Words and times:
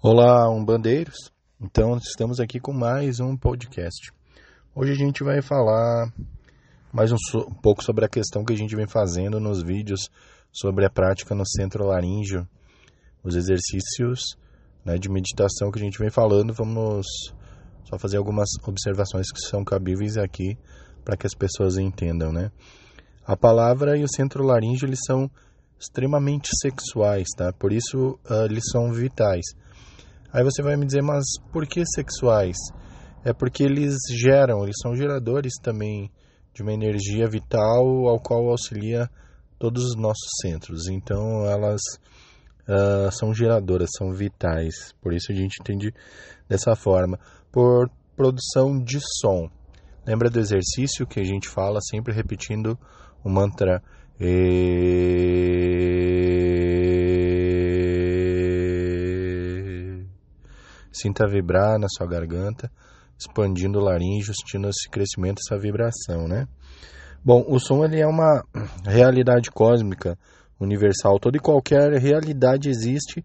Olá, 0.00 0.48
umbandeiros. 0.48 1.16
Então, 1.60 1.96
estamos 1.96 2.38
aqui 2.38 2.60
com 2.60 2.72
mais 2.72 3.18
um 3.18 3.36
podcast. 3.36 4.12
Hoje 4.72 4.92
a 4.92 4.94
gente 4.94 5.24
vai 5.24 5.42
falar 5.42 6.12
mais 6.92 7.10
um, 7.10 7.16
um, 7.34 7.54
pouco 7.54 7.82
sobre 7.82 8.04
a 8.04 8.08
questão 8.08 8.44
que 8.44 8.52
a 8.52 8.56
gente 8.56 8.76
vem 8.76 8.86
fazendo 8.86 9.40
nos 9.40 9.60
vídeos 9.60 10.08
sobre 10.52 10.86
a 10.86 10.88
prática 10.90 11.34
no 11.34 11.44
centro 11.44 11.84
laríngeo, 11.84 12.46
os 13.24 13.34
exercícios 13.34 14.20
né, 14.84 14.98
de 14.98 15.08
meditação 15.08 15.72
que 15.72 15.80
a 15.80 15.82
gente 15.82 15.98
vem 15.98 16.10
falando. 16.10 16.54
Vamos 16.54 17.04
só 17.82 17.98
fazer 17.98 18.18
algumas 18.18 18.50
observações 18.68 19.32
que 19.32 19.40
são 19.40 19.64
cabíveis 19.64 20.16
aqui 20.16 20.56
para 21.04 21.16
que 21.16 21.26
as 21.26 21.34
pessoas 21.34 21.76
entendam, 21.76 22.30
né? 22.30 22.52
A 23.26 23.36
palavra 23.36 23.98
e 23.98 24.04
o 24.04 24.08
centro 24.08 24.44
laríngeo 24.44 24.86
eles 24.86 25.00
são 25.04 25.28
extremamente 25.76 26.50
sexuais, 26.62 27.26
tá? 27.36 27.52
Por 27.52 27.72
isso 27.72 28.16
uh, 28.30 28.44
eles 28.44 28.62
são 28.70 28.92
vitais. 28.92 29.44
Aí 30.32 30.44
você 30.44 30.62
vai 30.62 30.76
me 30.76 30.86
dizer, 30.86 31.02
mas 31.02 31.24
por 31.52 31.66
que 31.66 31.82
sexuais? 31.86 32.56
É 33.24 33.32
porque 33.32 33.62
eles 33.62 33.96
geram, 34.10 34.62
eles 34.62 34.76
são 34.82 34.94
geradores 34.94 35.54
também 35.62 36.10
de 36.52 36.62
uma 36.62 36.72
energia 36.72 37.28
vital 37.28 38.06
ao 38.06 38.20
qual 38.20 38.48
auxilia 38.48 39.08
todos 39.58 39.84
os 39.84 39.96
nossos 39.96 40.28
centros. 40.42 40.88
Então 40.88 41.44
elas 41.46 41.80
uh, 42.68 43.10
são 43.12 43.34
geradoras, 43.34 43.90
são 43.96 44.12
vitais. 44.12 44.92
Por 45.00 45.12
isso 45.12 45.32
a 45.32 45.34
gente 45.34 45.56
entende 45.60 45.92
dessa 46.48 46.74
forma. 46.76 47.18
Por 47.50 47.90
produção 48.16 48.82
de 48.82 48.98
som. 49.20 49.48
Lembra 50.06 50.30
do 50.30 50.38
exercício 50.40 51.06
que 51.06 51.20
a 51.20 51.24
gente 51.24 51.48
fala 51.48 51.80
sempre 51.80 52.14
repetindo 52.14 52.78
o 53.24 53.30
mantra 53.30 53.82
Sinta 61.00 61.26
vibrar 61.26 61.78
na 61.78 61.86
sua 61.88 62.06
garganta, 62.06 62.70
expandindo 63.18 63.78
o 63.78 63.82
laríngeo, 63.82 64.34
sentindo 64.34 64.68
esse 64.68 64.88
crescimento, 64.88 65.40
essa 65.44 65.60
vibração, 65.60 66.26
né? 66.26 66.46
Bom, 67.24 67.44
o 67.48 67.58
som 67.58 67.84
ele 67.84 68.00
é 68.00 68.06
uma 68.06 68.42
realidade 68.84 69.50
cósmica, 69.50 70.18
universal. 70.60 71.18
Toda 71.18 71.36
e 71.36 71.40
qualquer 71.40 71.92
realidade 71.94 72.68
existe 72.68 73.24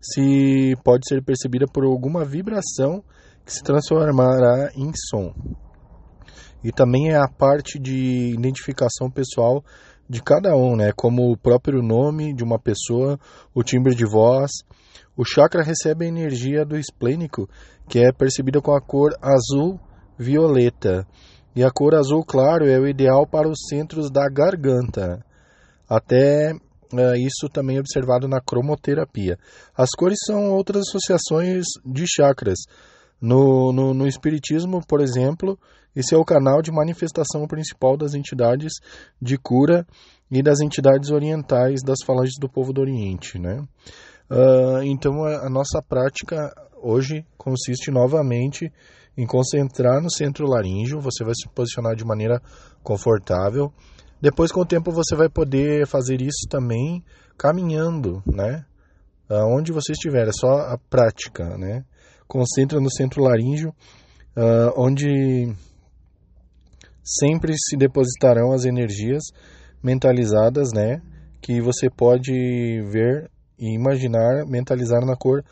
se 0.00 0.76
pode 0.84 1.08
ser 1.08 1.22
percebida 1.22 1.66
por 1.66 1.84
alguma 1.84 2.24
vibração 2.24 3.02
que 3.44 3.52
se 3.52 3.62
transformará 3.62 4.70
em 4.76 4.92
som. 5.10 5.34
E 6.62 6.72
também 6.72 7.10
é 7.10 7.16
a 7.16 7.28
parte 7.28 7.78
de 7.78 8.32
identificação 8.32 9.10
pessoal 9.10 9.64
de 10.08 10.22
cada 10.22 10.56
um, 10.56 10.76
né? 10.76 10.92
Como 10.96 11.30
o 11.30 11.36
próprio 11.36 11.82
nome 11.82 12.32
de 12.32 12.42
uma 12.42 12.58
pessoa, 12.58 13.18
o 13.54 13.62
timbre 13.62 13.94
de 13.94 14.04
voz, 14.04 14.50
o 15.16 15.24
chakra 15.24 15.62
recebe 15.62 16.04
a 16.04 16.08
energia 16.08 16.64
do 16.64 16.76
esplênico, 16.78 17.48
que 17.88 17.98
é 17.98 18.12
percebida 18.12 18.60
com 18.60 18.72
a 18.72 18.80
cor 18.80 19.12
azul-violeta. 19.20 21.06
E 21.54 21.64
a 21.64 21.70
cor 21.70 21.94
azul 21.94 22.24
claro 22.24 22.66
é 22.66 22.78
o 22.78 22.86
ideal 22.86 23.26
para 23.26 23.48
os 23.48 23.58
centros 23.68 24.10
da 24.10 24.28
garganta. 24.28 25.24
Até 25.88 26.52
é, 26.94 27.18
isso 27.18 27.48
também 27.52 27.76
é 27.76 27.80
observado 27.80 28.26
na 28.26 28.40
cromoterapia. 28.40 29.38
As 29.76 29.90
cores 29.90 30.18
são 30.24 30.52
outras 30.52 30.84
associações 30.88 31.64
de 31.84 32.04
chakras. 32.06 32.58
No, 33.20 33.72
no, 33.72 33.92
no 33.92 34.06
Espiritismo, 34.06 34.80
por 34.86 35.00
exemplo, 35.00 35.58
esse 35.98 36.14
é 36.14 36.16
o 36.16 36.24
canal 36.24 36.62
de 36.62 36.70
manifestação 36.70 37.44
principal 37.48 37.96
das 37.96 38.14
entidades 38.14 38.74
de 39.20 39.36
cura 39.36 39.84
e 40.30 40.40
das 40.40 40.60
entidades 40.60 41.10
orientais 41.10 41.80
das 41.82 41.98
falanges 42.06 42.36
do 42.38 42.48
povo 42.48 42.72
do 42.72 42.80
Oriente. 42.80 43.36
Né? 43.36 43.66
Uh, 44.30 44.80
então 44.84 45.24
a, 45.24 45.46
a, 45.46 45.50
nossa 45.50 45.82
prática 45.82 46.54
hoje 46.80 47.26
consiste 47.36 47.90
novamente 47.90 48.72
em 49.16 49.26
concentrar 49.26 50.00
no 50.00 50.08
centro 50.08 50.46
laríngeo, 50.46 51.00
você 51.00 51.24
vai 51.24 51.34
se 51.34 51.48
posicionar 51.48 51.96
de 51.96 52.04
maneira 52.04 52.40
confortável. 52.84 53.72
Depois, 54.20 54.52
com 54.52 54.60
o 54.60 54.66
tempo, 54.66 54.92
você 54.92 55.16
vai 55.16 55.28
poder 55.28 55.84
fazer 55.88 56.22
isso 56.22 56.46
também 56.48 57.04
caminhando, 57.36 58.22
né? 58.24 58.64
Aonde 59.28 59.72
você 59.72 59.92
estiver, 59.92 60.28
é 60.28 60.32
só 60.32 60.60
a 60.72 60.78
prática, 60.88 61.56
né? 61.58 61.84
Concentra 62.28 62.80
no 62.80 62.90
centro 62.90 63.22
laríngeo, 63.22 63.70
uh, 64.36 64.72
onde 64.76 65.52
sempre 67.18 67.54
se 67.56 67.76
depositarão 67.76 68.52
as 68.52 68.64
energias 68.64 69.22
mentalizadas, 69.82 70.72
né? 70.72 71.00
Que 71.40 71.60
você 71.60 71.88
pode 71.88 72.32
ver 72.90 73.30
e 73.58 73.74
imaginar, 73.74 74.44
mentalizar 74.46 75.04
na 75.04 75.16
cor, 75.16 75.42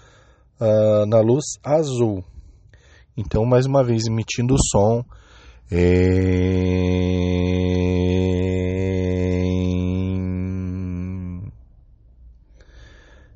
uh, 0.60 1.06
na 1.06 1.20
luz 1.20 1.44
azul. 1.64 2.22
Então, 3.16 3.44
mais 3.46 3.64
uma 3.66 3.82
vez, 3.82 4.06
emitindo 4.06 4.54
o 4.54 4.58
som 4.70 5.02
em, 5.72 5.82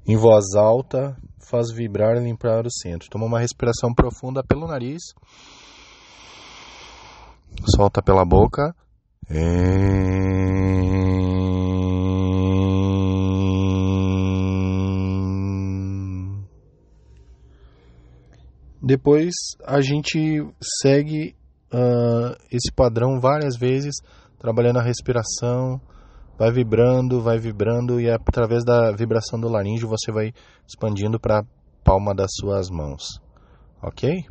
em 0.06 0.16
voz 0.16 0.54
alta, 0.54 1.16
faz 1.40 1.72
vibrar 1.72 2.16
e 2.16 2.20
limpar 2.20 2.66
o 2.66 2.70
centro. 2.70 3.08
Toma 3.10 3.26
uma 3.26 3.40
respiração 3.40 3.92
profunda 3.94 4.44
pelo 4.44 4.68
nariz, 4.68 5.02
solta 7.76 8.02
pela 8.02 8.24
boca. 8.24 8.74
Depois 18.82 19.32
a 19.64 19.80
gente 19.80 20.42
segue 20.82 21.36
uh, 21.72 22.34
esse 22.50 22.72
padrão 22.74 23.20
várias 23.20 23.56
vezes, 23.56 23.94
trabalhando 24.38 24.78
a 24.78 24.82
respiração, 24.82 25.80
vai 26.38 26.50
vibrando, 26.50 27.22
vai 27.22 27.38
vibrando 27.38 28.00
e 28.00 28.10
através 28.10 28.64
da 28.64 28.90
vibração 28.92 29.38
do 29.38 29.48
laríngeo 29.48 29.88
você 29.88 30.10
vai 30.10 30.32
expandindo 30.66 31.20
para 31.20 31.40
a 31.40 31.44
palma 31.84 32.14
das 32.14 32.30
suas 32.40 32.70
mãos, 32.70 33.20
ok? 33.82 34.24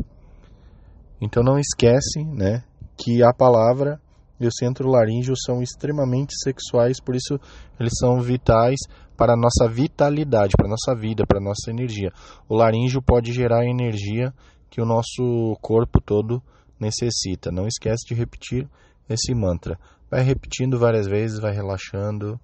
Então 1.21 1.43
não 1.43 1.59
esquece, 1.59 2.23
né, 2.25 2.63
que 2.99 3.23
a 3.23 3.33
palavra 3.33 3.99
e 4.39 4.45
o 4.45 4.51
centro 4.51 4.89
laríngeo 4.89 5.33
são 5.37 5.61
extremamente 5.61 6.33
sexuais, 6.43 6.99
por 6.99 7.15
isso 7.15 7.39
eles 7.79 7.93
são 7.97 8.21
vitais 8.21 8.77
para 9.17 9.33
a 9.33 9.37
nossa 9.37 9.67
vitalidade, 9.67 10.53
para 10.57 10.67
a 10.67 10.69
nossa 10.69 10.95
vida, 10.95 11.25
para 11.25 11.39
a 11.39 11.43
nossa 11.43 11.69
energia. 11.69 12.11
O 12.47 12.55
laríngeo 12.55 13.01
pode 13.01 13.33
gerar 13.33 13.61
a 13.61 13.69
energia 13.69 14.33
que 14.69 14.81
o 14.81 14.85
nosso 14.85 15.57
corpo 15.61 15.99
todo 15.99 16.41
necessita. 16.79 17.51
Não 17.51 17.67
esquece 17.67 18.05
de 18.07 18.13
repetir 18.13 18.67
esse 19.09 19.33
mantra. 19.33 19.77
Vai 20.09 20.21
repetindo 20.21 20.79
várias 20.79 21.07
vezes, 21.07 21.39
vai 21.39 21.53
relaxando. 21.53 22.39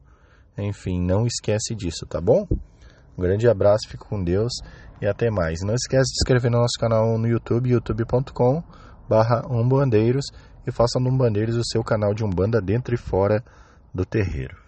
Enfim, 0.58 1.02
não 1.02 1.26
esquece 1.26 1.76
disso, 1.76 2.06
tá 2.06 2.20
bom? 2.20 2.46
Um 3.18 3.22
grande 3.22 3.48
abraço, 3.48 3.88
fique 3.88 4.04
com 4.04 4.22
Deus 4.22 4.52
e 5.02 5.08
até 5.08 5.30
mais. 5.30 5.60
Não 5.62 5.74
esquece 5.74 6.12
de 6.12 6.18
se 6.18 6.24
inscrever 6.24 6.52
no 6.52 6.60
nosso 6.60 6.78
canal 6.78 7.18
no 7.18 7.28
YouTube, 7.28 7.70
youtube.com 7.70 8.64
barra 9.08 9.46
umbandeiros 9.50 10.26
e 10.66 10.72
faça 10.72 11.00
no 11.00 11.10
Umbandeiros 11.10 11.56
o 11.56 11.64
seu 11.64 11.84
canal 11.84 12.14
de 12.14 12.24
Umbanda 12.24 12.60
dentro 12.60 12.96
e 12.96 12.98
fora 12.98 13.44
do 13.94 14.06
terreiro. 14.06 14.65